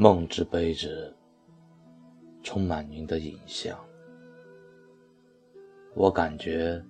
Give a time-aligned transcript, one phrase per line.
[0.00, 1.12] 梦之杯子
[2.40, 3.76] 充满您的影像，
[5.92, 6.80] 我感觉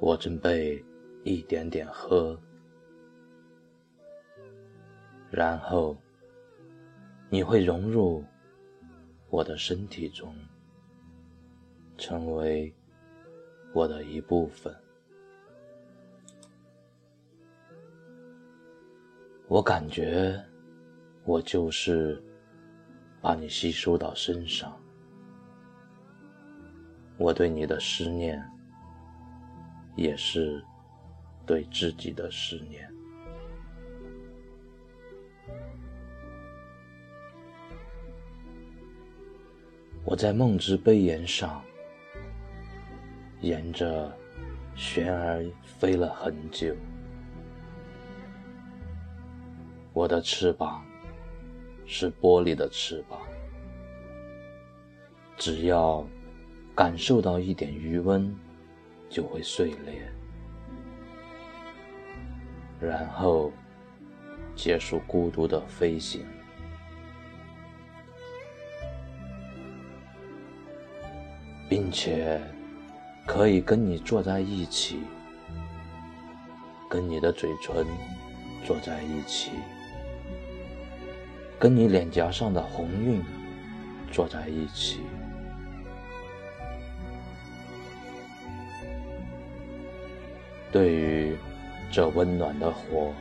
[0.00, 0.82] 我正被
[1.22, 2.40] 一点点喝，
[5.30, 5.94] 然后
[7.28, 8.24] 你会融入
[9.28, 10.34] 我的身体中，
[11.98, 12.74] 成为
[13.74, 14.74] 我的一部分。
[19.46, 20.42] 我感觉，
[21.26, 22.22] 我就是
[23.20, 24.80] 把你吸收到身上。
[27.18, 28.40] 我对你的思念，
[29.96, 30.62] 也是
[31.44, 32.88] 对自己的思念。
[40.04, 41.60] 我在梦之杯沿上，
[43.40, 44.16] 沿着
[44.76, 46.72] 悬儿飞了很久。
[49.92, 50.84] 我的翅膀
[51.86, 53.20] 是玻璃的翅膀，
[55.36, 56.04] 只要
[56.74, 58.34] 感受到一点余温，
[59.08, 60.02] 就会碎裂，
[62.80, 63.52] 然后
[64.56, 66.26] 结束孤独的飞行，
[71.68, 72.40] 并且
[73.24, 75.00] 可以跟你坐在一起，
[76.90, 77.86] 跟你的嘴唇
[78.64, 79.52] 坐在一起。
[81.58, 83.24] 跟你脸颊上的红晕
[84.12, 85.00] 坐在一起，
[90.70, 91.36] 对于
[91.90, 93.12] 这温暖的火，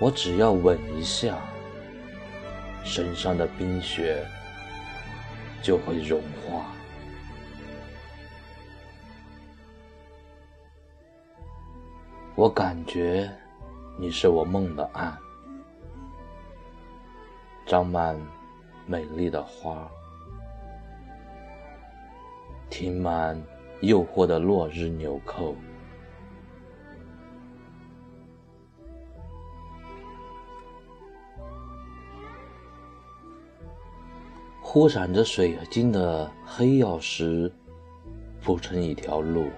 [0.00, 1.38] 我只要吻一下，
[2.82, 4.26] 身上的冰雪
[5.62, 6.66] 就会融化。
[12.34, 13.30] 我感觉
[13.96, 15.23] 你是我梦的岸。
[17.66, 18.20] 长满
[18.86, 19.90] 美丽的花，
[22.68, 23.42] 停满
[23.80, 25.56] 诱惑的落日纽扣，
[34.60, 37.50] 忽闪着水晶的黑曜石
[38.42, 39.48] 铺成一条路，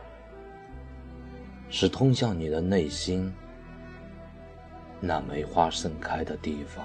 [1.68, 3.34] 是通向你的内心
[5.00, 6.84] 那梅花盛开的地方。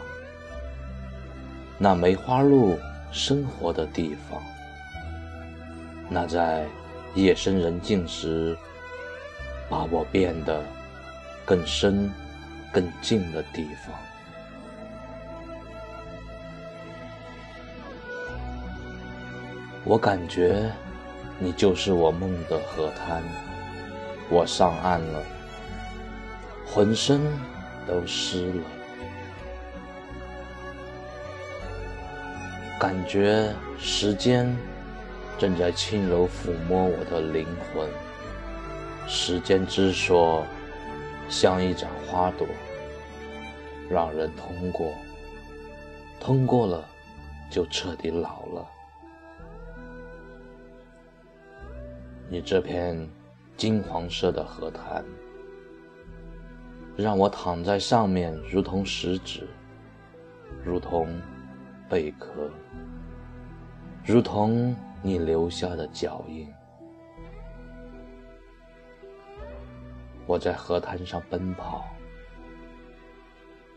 [1.84, 2.78] 那梅花鹿
[3.12, 4.40] 生活的地方，
[6.08, 6.64] 那在
[7.16, 8.56] 夜深人静时
[9.68, 10.64] 把我变得
[11.44, 12.08] 更深、
[12.72, 13.96] 更近的地方，
[19.84, 20.72] 我感觉
[21.40, 23.24] 你就是我梦的河滩。
[24.30, 25.24] 我上岸了，
[26.64, 27.20] 浑身
[27.88, 28.81] 都湿了。
[32.82, 34.58] 感觉时间
[35.38, 37.88] 正在轻柔抚摸我的灵魂，
[39.08, 40.44] 时间之锁
[41.30, 42.48] 像一盏花朵，
[43.88, 44.92] 让人通过，
[46.20, 46.84] 通过了
[47.52, 48.68] 就彻底老了。
[52.30, 53.08] 你这片
[53.56, 55.06] 金黄色的河滩，
[56.98, 59.48] 让我躺在上面，如同石子，
[60.66, 61.22] 如同。
[61.92, 62.50] 贝壳，
[64.06, 66.50] 如同你留下的脚印。
[70.26, 71.84] 我在河滩上奔跑，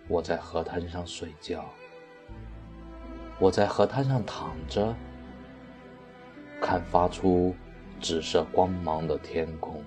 [0.07, 1.65] 我在河滩上睡觉，
[3.41, 4.95] 我在河滩上躺着，
[6.63, 7.53] 看发出
[8.01, 9.83] 紫色光芒的天空。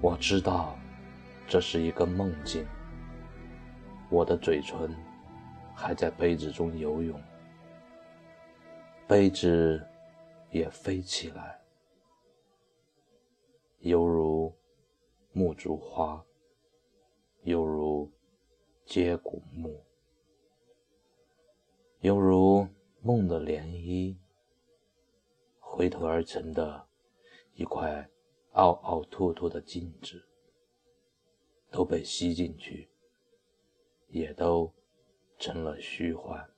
[0.00, 0.76] 我知道，
[1.46, 2.66] 这是一个梦境。
[4.12, 4.94] 我的嘴唇
[5.74, 7.18] 还在杯子中游泳，
[9.08, 9.82] 杯子
[10.50, 11.58] 也飞起来，
[13.78, 14.54] 犹如
[15.32, 16.22] 木竹花，
[17.44, 18.12] 犹如
[18.84, 19.82] 接骨木，
[22.00, 22.68] 犹如
[23.00, 24.14] 梦的涟漪，
[25.58, 26.86] 回头而成的
[27.54, 28.06] 一块
[28.52, 30.22] 凹凹凸凸的镜子，
[31.70, 32.91] 都被吸进去。
[34.12, 34.70] 也都
[35.38, 36.51] 成了虚幻。